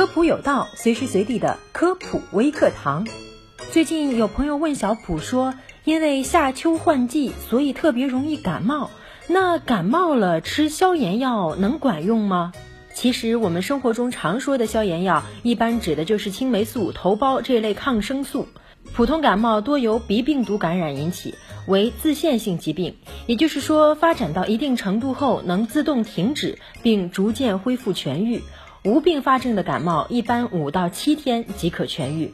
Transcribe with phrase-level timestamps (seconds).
[0.00, 3.06] 科普有道，随时随地的科普微课堂。
[3.70, 5.52] 最近有朋友问小普说，
[5.84, 8.90] 因为夏秋换季，所以特别容易感冒。
[9.26, 12.54] 那感冒了吃消炎药能管用吗？
[12.94, 18.48] 其实我们生活中常说的消炎药，一般指的就是青霉素、头孢这类抗生素。
[18.94, 21.34] 普通感冒多由鼻病毒感染引起，
[21.66, 22.96] 为自限性疾病，
[23.26, 28.42] 也就是说，发展到一定程度后能自动停止，并逐渐恢复痊愈。
[28.82, 32.32] 无并发症的感冒一般五到七天即可痊愈。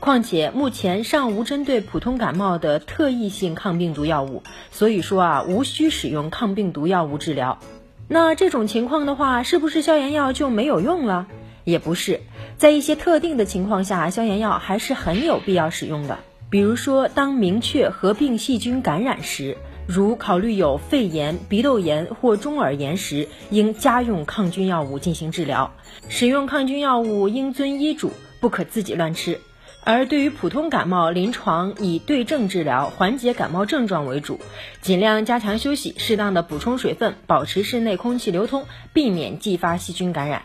[0.00, 7.58] 况且目前尚无针对普通感冒的特异性抗病毒药物，所以说啊，无需使用抗病毒药物治疗。
[8.06, 11.26] 那这种情况的话，是不是消炎药就没有用了？
[11.64, 12.20] 也不是。
[12.56, 16.18] 在一些特定的情况下，消炎药还是很有必要使用的。
[16.48, 25.72] 比如说，当明确合并细菌感染时，如考虑有肺炎、鼻窦炎或中耳炎时，应加用抗菌药物进行治疗。
[26.10, 29.40] 使用抗菌药物应遵医嘱，不可自己乱吃。
[29.82, 34.40] 而对于普通感冒，临床以对症治疗，缓解感冒症状为主，
[34.82, 40.42] 尽量加强休息，适当的补充水分，保持室内空气流通，避免继发细菌感染。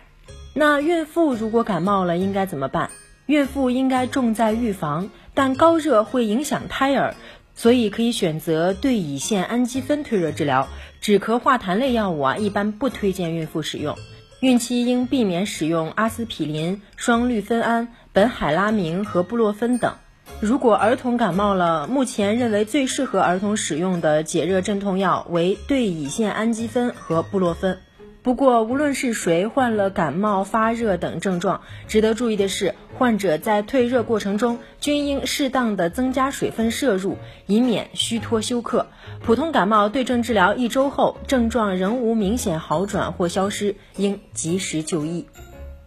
[0.54, 2.92] 那孕妇如果感冒了应该怎么办？
[3.26, 7.16] 孕妇应该重在预防，但高热会影响胎儿，
[7.56, 10.68] 所以可以选择对乙酰氨基酚退热治疗。
[11.02, 13.98] 止咳化痰类药物啊，一般不推荐孕妇使用。
[14.40, 19.96] 孕期应避免使用阿司匹林、双氯芬胺、苯海拉明和布洛芬等。
[20.40, 27.80] 如果儿童感冒了，目前认为最适合儿童使用的解热镇痛药为对乙酰氨基酚和布洛芬。
[28.22, 32.74] 不过，无论是谁患了感冒、发热等症状，值得注意的是，
[33.04, 38.88] 患者在退热过程中均应适当的增加水分摄入，以免虚脱休克。
[39.22, 45.26] 普通感冒对症治疗一周后，症状仍无明显好转或消失，应及时就医。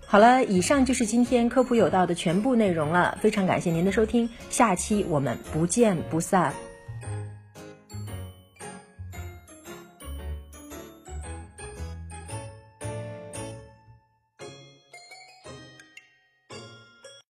[0.04, 6.52] 好了，以上就是今天科普有道的全部内容了，非常感谢您的收听，下期我们不见不散。